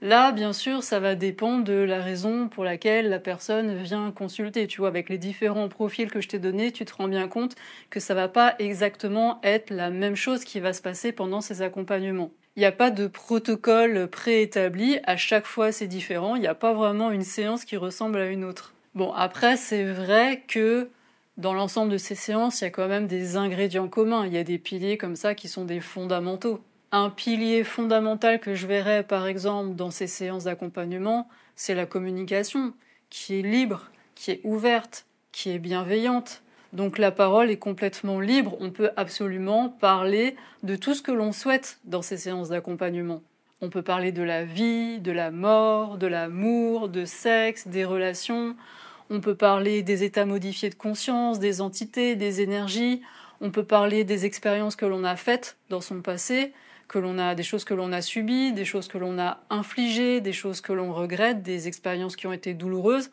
Là, 0.03 0.31
bien 0.31 0.53
sûr, 0.53 0.83
ça 0.83 1.01
va 1.01 1.15
dépendre 1.15 1.65
de 1.65 1.73
la 1.73 2.03
raison 2.03 2.49
pour 2.49 2.65
laquelle 2.65 3.09
la 3.09 3.19
personne 3.19 3.83
vient 3.83 4.11
consulter. 4.11 4.67
Tu 4.67 4.79
vois, 4.79 4.89
avec 4.89 5.09
les 5.09 5.17
différents 5.17 5.69
profils 5.69 6.11
que 6.11 6.21
je 6.21 6.29
t'ai 6.29 6.39
donnés, 6.39 6.71
tu 6.71 6.85
te 6.85 6.95
rends 6.95 7.09
bien 7.09 7.29
compte 7.29 7.57
que 7.89 7.99
ça 7.99 8.15
va 8.15 8.29
pas 8.29 8.55
exactement 8.59 9.41
être 9.43 9.71
la 9.71 9.89
même 9.91 10.15
chose 10.15 10.45
qui 10.45 10.61
va 10.61 10.75
se 10.75 10.83
passer 10.83 11.13
pendant 11.13 11.41
ces 11.41 11.63
accompagnements. 11.63 12.31
Il 12.57 12.61
n'y 12.61 12.67
a 12.67 12.73
pas 12.73 12.91
de 12.91 13.07
protocole 13.07 14.09
préétabli, 14.09 14.99
à 15.05 15.19
chaque 15.19 15.45
fois 15.45 15.73
c'est 15.73 15.87
différent, 15.87 16.37
il 16.37 16.41
n'y 16.41 16.47
a 16.47 16.55
pas 16.55 16.73
vraiment 16.73 17.11
une 17.11 17.23
séance 17.23 17.67
qui 17.67 17.77
ressemble 17.77 18.19
à 18.19 18.31
une 18.31 18.45
autre. 18.45 18.73
Bon, 18.95 19.13
après, 19.13 19.59
c'est 19.59 19.85
vrai 19.85 20.43
que 20.49 20.89
dans 21.37 21.53
l'ensemble 21.53 21.93
de 21.93 21.99
ces 21.99 22.15
séances, 22.15 22.63
il 22.63 22.65
y 22.65 22.67
a 22.67 22.71
quand 22.71 22.89
même 22.89 23.07
des 23.07 23.37
ingrédients 23.37 23.89
communs, 23.89 24.25
il 24.25 24.33
y 24.33 24.39
a 24.39 24.43
des 24.43 24.57
piliers 24.57 24.97
comme 24.97 25.17
ça 25.17 25.35
qui 25.35 25.49
sont 25.49 25.67
des 25.67 25.81
fondamentaux. 25.81 26.63
Un 26.93 27.11
pilier 27.11 27.63
fondamental 27.63 28.41
que 28.41 28.55
je 28.55 28.67
verrais 28.67 29.03
par 29.03 29.27
exemple 29.27 29.75
dans 29.75 29.91
ces 29.91 30.07
séances 30.07 30.45
d'accompagnement, 30.45 31.29
c'est 31.57 31.75
la 31.75 31.85
communication, 31.85 32.73
qui 33.11 33.39
est 33.39 33.43
libre, 33.43 33.91
qui 34.15 34.31
est 34.31 34.41
ouverte, 34.45 35.05
qui 35.31 35.51
est 35.51 35.59
bienveillante, 35.59 36.43
donc 36.77 36.99
la 36.99 37.11
parole 37.11 37.51
est 37.51 37.57
complètement 37.57 38.21
libre, 38.21 38.57
on 38.61 38.71
peut 38.71 38.91
absolument 38.97 39.71
parler 39.71 40.37
de 40.63 40.77
tout 40.77 40.95
ce 40.95 41.01
que 41.01 41.11
l'on 41.11 41.33
souhaite 41.33 41.79
dans 41.85 42.03
ces 42.03 42.19
séances 42.19 42.51
d'accompagnement. 42.51 43.23
On 43.63 43.71
peut 43.71 43.81
parler 43.81 44.13
de 44.13 44.23
la 44.23 44.45
vie, 44.45 44.99
de 44.99 45.11
la 45.11 45.31
mort, 45.31 45.97
de 45.97 46.07
l'amour, 46.07 46.91
de 46.91 47.07
sexe, 47.07 47.67
des 47.67 47.87
relations. 47.87 48.55
On 49.09 49.21
peut 49.21 49.35
parler 49.35 49.83
des 49.83 50.05
états 50.05 50.27
modifiés 50.27 50.69
de 50.69 50.75
conscience, 50.75 51.39
des 51.39 51.63
entités, 51.63 52.15
des 52.15 52.43
énergies. 52.43 53.01
On 53.41 53.51
peut 53.51 53.65
parler 53.65 54.05
des 54.05 54.27
expériences 54.27 54.77
que 54.77 54.85
l'on 54.85 55.05
a 55.05 55.17
faites 55.17 55.57
dans 55.71 55.81
son 55.81 56.03
passé, 56.03 56.53
que 56.89 56.99
l'on 56.99 57.17
a 57.19 57.35
des 57.35 57.43
choses 57.43 57.65
que 57.65 57.73
l'on 57.73 57.91
a 57.91 58.03
subies, 58.03 58.53
des 58.53 58.67
choses 58.67 58.89
que 58.89 58.99
l'on 58.99 59.19
a 59.19 59.41
infligées, 59.49 60.21
des 60.21 60.35
choses 60.35 60.61
que 60.61 60.75
l'on 60.75 60.93
regrette, 60.93 61.43
des 61.43 61.69
expériences 61.69 62.17
qui 62.17 62.27
ont 62.27 62.35
été 62.35 62.53
douloureuses. 62.53 63.11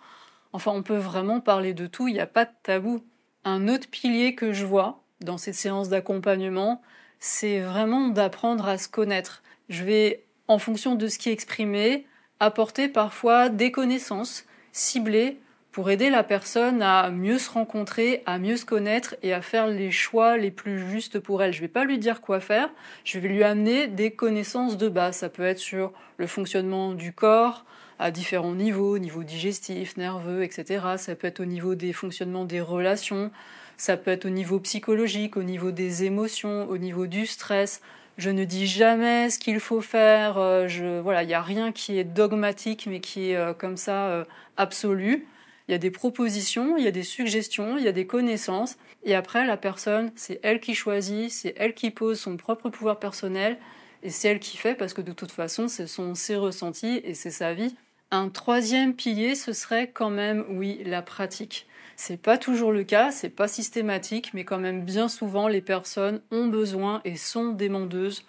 Enfin, 0.52 0.72
on 0.76 0.84
peut 0.84 0.98
vraiment 0.98 1.40
parler 1.40 1.74
de 1.74 1.88
tout, 1.88 2.10
il 2.10 2.14
n'y 2.14 2.20
a 2.20 2.28
pas 2.28 2.44
de 2.44 2.52
tabou. 2.62 3.02
Un 3.46 3.68
autre 3.68 3.90
pilier 3.90 4.36
que 4.36 4.54
je 4.54 4.66
vois 4.66 5.04
dans 5.20 5.38
ces 5.38 5.52
séances 5.52 5.90
d'accompagnement, 5.90 6.82
c'est 7.20 7.60
vraiment 7.60 8.08
d'apprendre 8.08 8.68
à 8.68 8.78
se 8.78 8.88
connaître. 8.88 9.44
Je 9.68 9.84
vais, 9.84 10.24
en 10.48 10.60
fonction 10.60 10.96
de 10.96 11.08
ce 11.08 11.18
qui 11.18 11.30
est 11.30 11.34
exprimé, 11.34 12.06
apporter 12.40 12.88
parfois 12.88 13.50
des 13.50 13.72
connaissances 13.72 14.46
ciblées 14.72 15.40
pour 15.74 15.90
aider 15.90 16.10
la 16.10 16.24
personne 16.24 16.82
à 16.82 17.10
mieux 17.10 17.40
se 17.40 17.50
rencontrer, 17.50 18.24
à 18.26 18.38
mieux 18.38 18.58
se 18.58 18.66
connaître 18.66 19.16
et 19.24 19.34
à 19.34 19.42
faire 19.42 19.68
les 19.68 19.92
choix 19.92 20.38
les 20.38 20.52
plus 20.52 20.88
justes 20.90 21.20
pour 21.20 21.44
elle. 21.44 21.52
Je 21.52 21.58
ne 21.58 21.64
vais 21.64 21.74
pas 21.74 21.84
lui 21.84 21.98
dire 21.98 22.22
quoi 22.22 22.40
faire, 22.40 22.70
je 23.04 23.20
vais 23.20 23.28
lui 23.28 23.44
amener 23.44 23.88
des 23.88 24.12
connaissances 24.12 24.78
de 24.78 24.88
base. 24.88 25.18
Ça 25.18 25.30
peut 25.30 25.44
être 25.44 25.60
sur 25.60 25.92
le 26.18 26.28
fonctionnement 26.28 26.94
du 26.94 27.12
corps, 27.12 27.66
à 28.04 28.12
différents 28.12 28.54
niveaux, 28.54 28.98
niveau 28.98 29.24
digestif, 29.24 29.96
nerveux, 29.96 30.44
etc. 30.44 30.86
Ça 30.98 31.16
peut 31.16 31.28
être 31.28 31.40
au 31.40 31.46
niveau 31.46 31.74
des 31.74 31.94
fonctionnements 31.94 32.44
des 32.44 32.60
relations, 32.60 33.32
ça 33.78 33.96
peut 33.96 34.12
être 34.12 34.26
au 34.26 34.30
niveau 34.30 34.60
psychologique, 34.60 35.38
au 35.38 35.44
niveau 35.44 35.72
des 35.72 36.04
émotions, 36.04 36.68
au 36.70 36.78
niveau 36.78 37.08
du 37.08 37.26
stress. 37.26 37.82
Je 38.18 38.30
ne 38.30 38.44
dis 38.44 38.68
jamais 38.68 39.30
ce 39.30 39.40
qu'il 39.40 39.62
faut 39.62 39.80
faire. 39.80 40.38
Euh, 40.38 40.68
je, 40.68 41.00
voilà, 41.00 41.24
il 41.24 41.28
n'y 41.28 41.34
a 41.34 41.42
rien 41.42 41.72
qui 41.72 41.98
est 41.98 42.04
dogmatique, 42.04 42.88
mais 42.90 43.00
qui 43.00 43.32
est 43.32 43.38
euh, 43.38 43.54
comme 43.54 43.78
ça 43.78 44.08
euh, 44.10 44.26
absolu. 44.58 45.26
Il 45.70 45.72
y 45.72 45.76
a 45.76 45.78
des 45.78 45.90
propositions, 45.90 46.76
il 46.76 46.84
y 46.84 46.88
a 46.88 46.92
des 46.92 47.04
suggestions, 47.04 47.78
il 47.78 47.86
y 47.86 47.88
a 47.88 47.94
des 47.94 48.06
connaissances. 48.06 48.76
Et 49.06 49.16
après, 49.16 49.48
la 49.48 49.56
personne, 49.56 50.12
c'est 50.18 50.42
elle 50.44 50.60
qui 50.60 50.76
choisit, 50.76 51.32
c'est 51.32 51.56
elle 51.58 51.74
qui 51.74 51.90
pose 51.90 52.20
son 52.20 52.36
propre 52.36 52.70
pouvoir 52.70 53.00
personnel. 53.00 53.58
Et 54.04 54.10
c'est 54.10 54.28
elle 54.28 54.40
qui 54.40 54.58
fait 54.58 54.76
parce 54.76 54.94
que 54.94 55.02
de 55.02 55.14
toute 55.14 55.32
façon, 55.32 55.70
ce 55.70 55.86
sont 55.86 56.14
ses 56.16 56.36
ressentis 56.36 57.00
et 57.06 57.14
c'est 57.14 57.32
sa 57.32 57.54
vie. 57.54 57.74
Un 58.14 58.30
troisième 58.30 58.94
pilier, 58.94 59.34
ce 59.34 59.54
serait 59.54 59.90
quand 59.90 60.12
même, 60.12 60.46
oui, 60.48 60.84
la 60.86 61.02
pratique. 61.02 61.66
C'est 61.96 62.22
pas 62.22 62.38
toujours 62.38 62.72
le 62.72 62.84
cas, 62.84 63.10
c'est 63.10 63.32
pas 63.32 63.48
systématique, 63.48 64.36
mais 64.36 64.44
quand 64.44 64.60
même 64.60 64.86
bien 64.86 65.08
souvent 65.08 65.48
les 65.48 65.62
personnes 65.62 66.22
ont 66.30 66.46
besoin 66.46 67.02
et 67.06 67.16
sont 67.16 67.54
demandeuses 67.54 68.24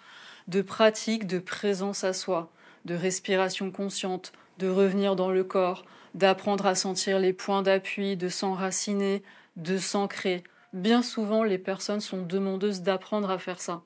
de 0.47 0.63
pratiques 0.63 1.27
de 1.27 1.37
présence 1.37 2.03
à 2.03 2.13
soi, 2.13 2.51
de 2.85 2.95
respiration 2.95 3.69
consciente, 3.69 4.33
de 4.57 4.67
revenir 4.67 5.15
dans 5.15 5.29
le 5.29 5.43
corps, 5.43 5.85
d'apprendre 6.15 6.65
à 6.65 6.73
sentir 6.73 7.19
les 7.19 7.33
points 7.33 7.61
d'appui, 7.61 8.17
de 8.17 8.27
s'enraciner, 8.27 9.21
de 9.55 9.77
s'ancrer. 9.77 10.41
Bien 10.73 11.03
souvent, 11.03 11.43
les 11.43 11.59
personnes 11.59 12.01
sont 12.01 12.23
demandeuses 12.23 12.81
d'apprendre 12.81 13.29
à 13.29 13.37
faire 13.37 13.61
ça. 13.61 13.83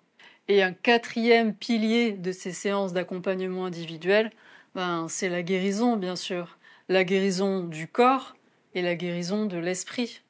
Et 0.48 0.64
un 0.64 0.72
quatrième 0.72 1.54
pilier 1.54 2.14
de 2.14 2.32
ces 2.32 2.54
séances 2.54 2.94
d'accompagnement 2.94 3.66
individuel, 3.66 4.32
ben, 4.76 5.08
c'est 5.10 5.30
la 5.30 5.42
guérison, 5.42 5.98
bien 5.98 6.16
sûr. 6.16 6.58
La 6.88 7.04
guérison 7.04 7.64
du 7.64 7.88
corps 7.88 8.36
et 8.76 8.82
la 8.82 8.96
guérison 8.96 9.46
de 9.46 9.58
l'esprit. 9.58 10.22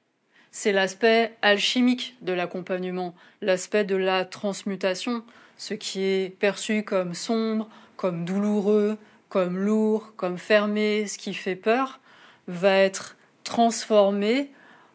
C'est 0.52 0.72
l'aspect 0.72 1.36
alchimique 1.42 2.18
de 2.22 2.34
l'accompagnement, 2.34 3.14
l'aspect 3.42 3.84
de 3.84 3.96
la 3.96 4.26
transmutation, 4.26 5.24
ce 5.58 5.74
qui 5.74 6.04
est 6.04 6.36
perçu 6.40 6.84
comme 6.84 7.14
sombre, 7.14 7.70
comme 7.98 8.26
douloureux, 8.26 8.98
comme 9.28 9.58
lourd, 9.58 10.14
comme 10.16 10.38
fermé, 10.38 11.06
ce 11.06 11.18
qui 11.18 11.34
fait 11.34 11.56
peur, 11.56 12.00
va 12.48 12.78
être 12.78 13.16
transformé 13.44 14.52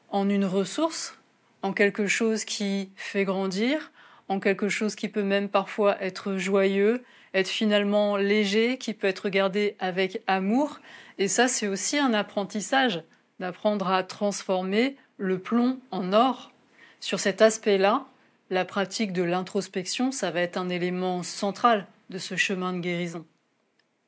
en 0.09 0.29
une 0.29 0.45
ressource, 0.45 1.19
en 1.63 1.73
quelque 1.73 2.07
chose 2.07 2.45
qui 2.45 2.91
fait 2.97 3.25
grandir, 3.25 3.93
en 4.29 4.41
quelque 4.41 4.69
chose 4.69 4.95
qui 4.95 5.09
peut 5.09 5.23
même 5.23 5.49
parfois 5.49 6.01
être 6.03 6.37
joyeux, 6.37 7.05
être 7.35 7.49
finalement 7.49 8.17
léger, 8.17 8.79
qui 8.79 8.95
peut 8.95 9.09
être 9.09 9.25
regardé 9.25 9.77
avec 9.81 10.23
amour. 10.27 10.81
Et 11.19 11.29
ça, 11.29 11.49
c'est 11.49 11.69
aussi 11.69 11.99
un 11.99 12.15
apprentissage, 12.15 13.03
d'apprendre 13.41 13.89
à 13.89 14.05
transformer 14.05 14.97
le 15.19 15.39
plomb 15.39 15.81
en 15.91 16.13
or. 16.13 16.53
Sur 17.01 17.21
cet 17.21 17.43
aspect-là, 17.43 18.07
la 18.51 18.65
pratique 18.65 19.13
de 19.13 19.23
l'introspection, 19.23 20.13
ça 20.13 20.31
va 20.31 20.41
être 20.41 20.57
un 20.57 20.69
élément 20.69 21.23
central 21.23 21.87
de 22.11 22.19
ce 22.19 22.37
chemin 22.37 22.73
de 22.73 22.79
guérison. 22.79 23.27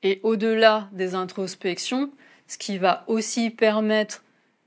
Et 0.02 0.20
au-delà 0.22 0.88
des 0.92 1.14
introspections, 1.14 2.10
ce 2.46 2.58
qui 2.58 2.78
va 2.78 3.04
aussi 3.08 3.50
permettre 3.50 4.22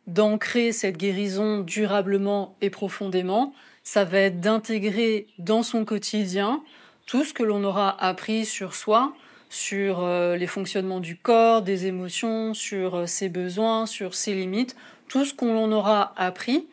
d'ancrer 0.07 0.71
cette 0.71 0.97
guérison 0.97 1.59
durablement 1.59 2.55
et 2.61 2.69
profondément, 2.69 3.53
ça 3.83 4.03
va 4.03 4.19
être 4.19 4.41
d'intégrer 4.41 5.27
dans 5.37 5.63
son 5.63 5.85
quotidien 5.85 6.61
tout 7.09 7.23
ce 7.23 7.33
que 7.33 7.41
l'on 7.41 7.63
aura 7.63 7.99
appris 8.05 8.45
sur 8.45 8.75
soi, 8.75 9.15
sur 9.49 10.03
euh, 10.03 10.35
les 10.35 10.45
fonctionnements 10.45 10.99
du 10.99 11.17
corps, 11.17 11.63
des 11.63 11.87
émotions, 11.87 12.53
sur 12.53 12.93
euh, 12.93 13.05
ses 13.07 13.29
besoins, 13.29 13.87
sur 13.87 14.13
ses 14.13 14.35
limites, 14.35 14.75
tout 15.07 15.25
ce 15.25 15.33
qu'on 15.33 15.71
aura 15.71 16.13
appris, 16.17 16.67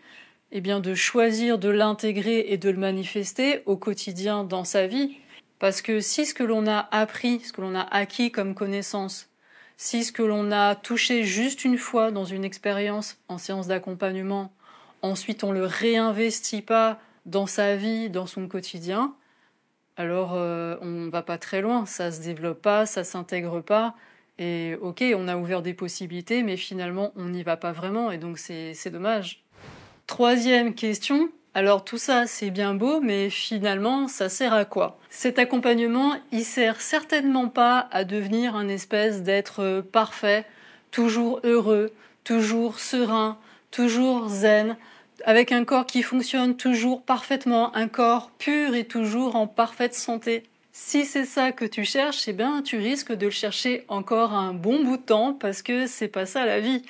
eh 0.53 0.61
bien 0.61 0.81
de 0.81 0.95
choisir 0.95 1.59
de 1.59 1.71
l'intégrer 1.71 2.45
et 2.49 2.59
de 2.59 2.69
le 2.69 2.77
manifester 2.77 3.63
au 3.65 3.79
quotidien 3.79 4.45
dans 4.45 4.65
sa 4.65 4.87
vie. 4.87 5.17
Parce 5.59 5.81
que 5.81 6.01
si 6.01 6.27
ce 6.27 6.35
que 6.35 6.45
l'on 6.45 6.67
a 6.67 6.87
appris, 6.91 7.41
ce 7.41 7.55
que 7.55 7.63
l'on 7.63 7.75
a 7.75 7.89
acquis 7.91 8.31
comme 8.31 8.55
connaissance, 8.55 9.31
si 9.79 10.05
ce 10.05 10.13
que 10.13 10.23
l'on 10.23 10.53
a 10.53 10.75
touché 10.75 11.25
juste 11.25 11.65
une 11.65 11.79
fois 11.79 12.11
dans 12.11 12.27
une 12.27 12.45
expérience 12.45 13.17
en 13.29 13.39
séance 13.39 13.69
d'accompagnement, 13.69 14.53
ensuite 15.01 15.45
on 15.45 15.53
le 15.53 15.65
réinvestit 15.65 16.61
pas 16.61 17.01
dans 17.25 17.47
sa 17.47 17.75
vie, 17.77 18.11
dans 18.11 18.27
son 18.27 18.49
quotidien, 18.49 19.15
alors 19.97 20.33
euh, 20.35 20.77
on 20.83 21.09
va 21.09 21.23
pas 21.23 21.39
très 21.39 21.61
loin, 21.61 21.87
ça 21.87 22.13
se 22.13 22.21
développe 22.21 22.63
pas, 22.63 22.87
ça 22.87 23.05
s'intègre 23.05 23.61
pas, 23.61 23.95
et 24.39 24.77
ok, 24.81 25.05
on 25.17 25.29
a 25.29 25.37
ouvert 25.37 25.63
des 25.63 25.75
possibilités, 25.75 26.43
mais 26.43 26.57
finalement 26.57 27.13
on 27.17 27.27
n'y 27.27 27.43
va 27.43 27.57
pas 27.57 27.73
vraiment, 27.73 28.11
et 28.11 28.19
donc 28.19 28.39
c'est 28.39 28.91
dommage. 28.91 29.43
Troisième 30.07 30.75
question, 30.75 31.31
alors 31.55 31.85
tout 31.85 31.97
ça, 31.97 32.27
c'est 32.27 32.51
bien 32.51 32.75
beau, 32.75 33.01
mais 33.01 33.31
finalement, 33.31 34.09
ça 34.09 34.29
sert 34.29 34.53
à 34.53 34.67
quoi? 34.67 34.99
Cet 35.09 35.39
accompagnement, 35.39 36.15
il 36.31 36.45
sert 36.45 36.81
certainement 36.83 37.49
pas 37.49 37.89
à 37.91 38.05
devenir 38.05 38.55
un 38.57 38.69
espèce 38.69 39.23
d'être 39.23 39.81
parfait, 39.81 40.45
toujours 40.91 41.41
heureux, 41.45 41.93
toujours 42.25 42.79
serein, 42.79 43.39
toujours 43.71 44.29
zen, 44.29 44.77
avec 45.25 45.53
un 45.53 45.65
corps 45.65 45.87
qui 45.87 46.03
fonctionne 46.03 46.57
toujours 46.57 47.03
parfaitement, 47.03 47.75
un 47.75 47.89
corps 47.89 48.31
pur 48.39 48.75
et 48.75 48.85
toujours 48.85 49.37
en 49.37 49.47
parfaite 49.47 49.95
santé. 49.95 50.45
Si 50.73 51.07
c'est 51.07 51.25
ça 51.25 51.53
que 51.53 51.65
tu 51.65 51.85
cherches, 51.85 52.29
eh 52.29 52.33
bien, 52.33 52.63
tu 52.63 52.77
risques 52.77 53.13
de 53.13 53.27
le 53.27 53.31
chercher 53.31 53.85
encore 53.89 54.35
un 54.35 54.53
bon 54.53 54.85
bout 54.85 54.99
de 54.99 55.03
temps 55.03 55.33
parce 55.33 55.63
que 55.63 55.87
c'est 55.87 56.09
pas 56.09 56.27
ça 56.27 56.45
la 56.45 56.61
vie. 56.61 56.83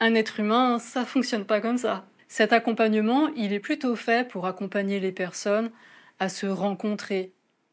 Un 0.00 0.14
être 0.14 0.38
humain, 0.38 0.78
ça 0.78 1.04
fonctionne 1.04 1.44
pas 1.44 1.60
comme 1.60 1.78
ça. 1.78 2.04
Cet 2.28 2.52
accompagnement, 2.52 3.28
il 3.36 3.52
est 3.52 3.60
plutôt 3.60 3.96
fait 3.96 4.26
pour 4.28 4.46
accompagner 4.46 5.00
les 5.00 5.12
personnes 5.12 5.70
à 6.18 6.28
se 6.28 6.46
rencontrer, 6.46 7.32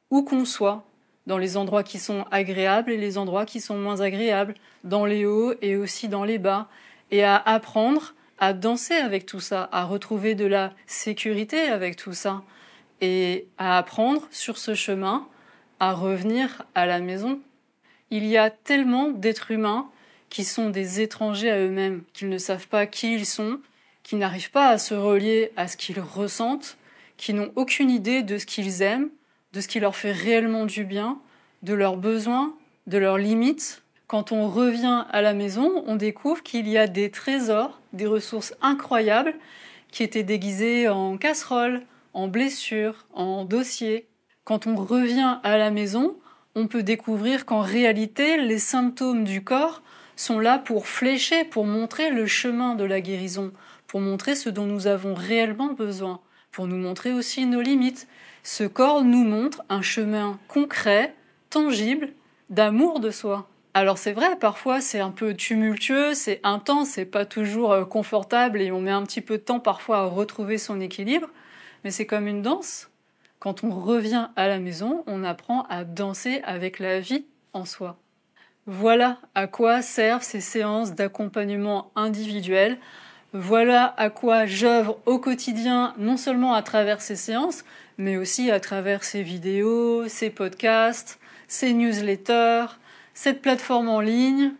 où 0.10 0.24
qu'on 0.24 0.44
soit, 0.44 0.86
dans 1.28 1.38
les 1.38 1.56
endroits 1.56 1.84
qui 1.84 2.00
sont 2.00 2.26
agréables 2.32 2.92
et 2.92 2.98
les 2.98 3.18
endroits 3.18 3.46
qui 3.46 3.62
sont 3.62 3.78
moins 3.78 4.02
agréables, 4.02 4.56
dans 4.84 5.06
les 5.06 5.26
hauts 5.26 5.54
et 5.62 5.76
aussi 5.76 6.08
dans 6.08 6.24
les 6.24 6.40
bas, 6.40 6.68
et 7.12 7.24
à 7.24 7.38
apprendre 7.38 8.16
à 8.40 8.54
danser 8.54 8.96
avec 8.96 9.26
tout 9.26 9.40
ça, 9.40 9.70
à 9.72 9.84
retrouver 9.84 10.34
de 10.36 10.46
la 10.46 10.74
sécurité 10.88 11.68
avec 11.68 11.96
tout 11.96 12.14
ça, 12.14 12.42
et 13.02 13.48
à 13.58 13.78
apprendre 13.78 14.28
sur 14.32 14.58
ce 14.58 14.74
chemin 14.74 15.28
à 15.80 15.94
revenir 15.94 16.64
à 16.76 16.86
la 16.86 17.00
maison. 17.00 17.40
Il 18.12 18.26
y 18.26 18.38
a 18.38 18.50
tellement 18.50 19.10
d'êtres 19.10 19.52
humains 19.52 19.90
qui 20.30 20.44
sont 20.44 20.70
des 20.70 21.02
étrangers 21.02 21.50
à 21.50 21.60
eux-mêmes, 21.60 22.04
qu'ils 22.14 22.30
ne 22.30 22.38
savent 22.38 22.68
pas 22.68 22.86
qui 22.86 23.14
ils 23.14 23.26
sont, 23.26 23.60
qui 24.04 24.16
n'arrivent 24.16 24.52
pas 24.52 24.70
à 24.70 24.78
se 24.78 24.94
relier 24.94 25.52
à 25.56 25.68
ce 25.68 25.78
qu'ils 25.78 26.00
ressentent, 26.00 26.78
qui 27.18 27.34
n'ont 27.34 27.52
aucune 27.56 27.90
idée 27.90 28.24
de 28.24 28.38
ce 28.38 28.46
qu'ils 28.46 28.82
aiment, 28.82 29.10
de 29.54 29.62
ce 29.62 29.68
qui 29.68 29.80
leur 29.80 29.96
fait 29.96 30.12
réellement 30.12 30.66
du 30.66 30.84
bien, 30.84 31.20
de 31.64 31.74
leurs 31.74 31.98
besoins, 31.98 32.56
de 32.88 32.98
leurs 32.98 33.18
limites. 33.18 33.84
Quand 34.10 34.32
on 34.32 34.50
revient 34.50 35.06
à 35.12 35.22
la 35.22 35.36
maison, 35.36 35.84
on 35.86 35.96
découvre 35.96 36.42
qu'il 36.42 36.68
y 36.68 36.80
a 36.80 36.88
des 36.88 37.12
trésors, 37.12 37.80
des 37.94 38.08
ressources 38.08 38.56
incroyables 38.60 39.36
qui 39.92 40.02
étaient 40.02 40.24
déguisées 40.24 40.90
en 40.90 41.16
casseroles, 41.16 41.84
en 42.16 42.28
blessures, 42.28 43.06
en 43.14 43.46
dossiers. 43.46 44.08
Quand 44.46 44.66
on 44.66 44.76
revient 44.76 45.38
à 45.44 45.60
la 45.60 45.70
maison, 45.70 46.18
on 46.56 46.66
peut 46.66 46.82
découvrir 46.82 47.46
qu'en 47.46 47.62
réalité, 47.62 48.38
les 48.38 48.58
symptômes 48.58 49.26
du 49.26 49.44
corps 49.44 49.84
sont 50.16 50.40
là 50.40 50.58
pour 50.58 50.88
flécher, 50.88 51.44
pour 51.44 51.68
montrer 51.68 52.10
le 52.10 52.26
chemin 52.26 52.74
de 52.74 52.86
la 52.86 53.02
guérison, 53.02 53.52
pour 53.86 54.00
montrer 54.02 54.34
ce 54.34 54.50
dont 54.50 54.66
nous 54.66 54.88
avons 54.88 55.14
réellement 55.14 55.74
besoin, 55.74 56.20
pour 56.52 56.66
nous 56.66 56.78
montrer 56.78 57.14
aussi 57.14 57.46
nos 57.46 57.62
limites. 57.62 58.08
Ce 58.42 58.64
corps 58.64 59.04
nous 59.04 59.24
montre 59.24 59.62
un 59.70 59.84
chemin 59.84 60.40
concret, 60.48 61.14
tangible, 61.52 62.10
d'amour 62.50 63.02
de 63.02 63.12
soi. 63.12 63.48
Alors 63.80 63.98
c'est 63.98 64.12
vrai, 64.12 64.36
parfois 64.36 64.82
c'est 64.82 65.00
un 65.00 65.10
peu 65.10 65.34
tumultueux, 65.34 66.14
c'est 66.14 66.42
intense, 66.44 66.90
c'est 66.90 67.06
pas 67.06 67.24
toujours 67.24 67.72
euh, 67.72 67.86
confortable 67.86 68.62
et 68.62 68.74
on 68.74 68.82
met 68.82 68.92
un 68.92 69.04
petit 69.04 69.22
peu 69.22 69.38
de 69.38 69.42
temps 69.42 69.62
parfois 69.62 70.00
à 70.00 70.04
retrouver 70.04 70.58
son 70.58 70.82
équilibre, 70.82 71.30
mais 71.86 71.90
c'est 71.90 72.06
comme 72.06 72.28
une 72.28 72.42
danse. 72.42 72.90
Quand 73.40 73.64
on 73.64 73.70
revient 73.70 74.28
à 74.36 74.50
la 74.50 74.60
maison, 74.60 75.06
on 75.08 75.24
apprend 75.24 75.62
à 75.70 75.86
danser 75.86 76.42
avec 76.44 76.80
la 76.80 77.00
vie 77.00 77.24
en 77.54 77.64
soi. 77.64 77.96
Voilà 78.66 79.18
à 79.34 79.48
quoi 79.48 79.82
servent 79.82 80.24
ces 80.24 80.42
séances 80.42 80.94
d'accompagnement 80.94 81.90
individuel 81.96 82.80
voilà 83.32 83.94
à 83.96 84.10
quoi 84.10 84.46
j'œuvre 84.46 85.00
au 85.06 85.20
quotidien, 85.20 85.94
non 85.98 86.18
seulement 86.18 86.54
à 86.54 86.64
travers 86.64 87.00
ces 87.00 87.16
séances, 87.16 87.64
mais 87.98 88.18
aussi 88.18 88.52
à 88.52 88.60
travers 88.60 89.06
ces 89.06 89.24
vidéos, 89.24 90.06
ces 90.10 90.32
podcasts, 90.32 91.18
ces 91.48 91.72
newsletters, 91.72 92.66
cette 93.22 93.42
plateforme 93.42 93.90
en 93.90 94.00
ligne. 94.00 94.54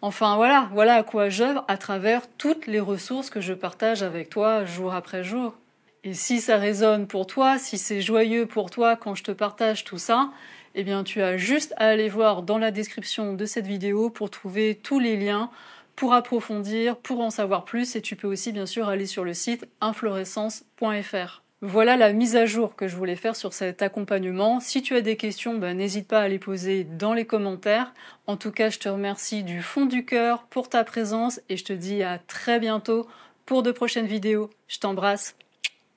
Enfin 0.00 0.36
voilà, 0.36 0.68
voilà 0.72 0.94
à 0.94 1.02
quoi 1.02 1.30
j'œuvre 1.30 1.64
à 1.66 1.76
travers 1.76 2.22
toutes 2.38 2.68
les 2.68 2.78
ressources 2.78 3.28
que 3.28 3.40
je 3.40 3.52
partage 3.52 4.04
avec 4.04 4.30
toi 4.30 4.64
jour 4.64 4.94
après 4.94 5.24
jour. 5.24 5.56
Et 6.04 6.14
si 6.14 6.40
ça 6.40 6.56
résonne 6.56 7.08
pour 7.08 7.26
toi, 7.26 7.58
si 7.58 7.76
c'est 7.76 8.00
joyeux 8.00 8.46
pour 8.46 8.70
toi 8.70 8.94
quand 8.94 9.16
je 9.16 9.24
te 9.24 9.32
partage 9.32 9.82
tout 9.82 9.98
ça, 9.98 10.30
eh 10.76 10.84
bien 10.84 11.02
tu 11.02 11.22
as 11.22 11.36
juste 11.36 11.74
à 11.76 11.88
aller 11.88 12.08
voir 12.08 12.44
dans 12.44 12.58
la 12.58 12.70
description 12.70 13.34
de 13.34 13.46
cette 13.46 13.66
vidéo 13.66 14.10
pour 14.10 14.30
trouver 14.30 14.78
tous 14.80 15.00
les 15.00 15.16
liens 15.16 15.50
pour 15.96 16.14
approfondir, 16.14 16.96
pour 16.96 17.18
en 17.20 17.30
savoir 17.30 17.64
plus, 17.64 17.96
et 17.96 18.00
tu 18.00 18.14
peux 18.14 18.28
aussi 18.28 18.52
bien 18.52 18.66
sûr 18.66 18.88
aller 18.88 19.06
sur 19.06 19.24
le 19.24 19.34
site 19.34 19.66
inflorescence.fr. 19.80 21.43
Voilà 21.60 21.96
la 21.96 22.12
mise 22.12 22.36
à 22.36 22.44
jour 22.44 22.76
que 22.76 22.88
je 22.88 22.96
voulais 22.96 23.16
faire 23.16 23.36
sur 23.36 23.54
cet 23.54 23.80
accompagnement. 23.80 24.60
Si 24.60 24.82
tu 24.82 24.96
as 24.96 25.00
des 25.00 25.16
questions, 25.16 25.56
ben, 25.56 25.76
n'hésite 25.76 26.06
pas 26.06 26.20
à 26.20 26.28
les 26.28 26.38
poser 26.38 26.84
dans 26.84 27.14
les 27.14 27.24
commentaires. 27.24 27.94
En 28.26 28.36
tout 28.36 28.52
cas, 28.52 28.68
je 28.68 28.78
te 28.78 28.88
remercie 28.88 29.44
du 29.44 29.62
fond 29.62 29.86
du 29.86 30.04
cœur 30.04 30.42
pour 30.50 30.68
ta 30.68 30.84
présence 30.84 31.40
et 31.48 31.56
je 31.56 31.64
te 31.64 31.72
dis 31.72 32.02
à 32.02 32.18
très 32.18 32.60
bientôt 32.60 33.06
pour 33.46 33.62
de 33.62 33.72
prochaines 33.72 34.06
vidéos. 34.06 34.50
Je 34.68 34.78
t'embrasse. 34.78 35.36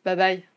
Bye 0.06 0.16
bye. 0.16 0.57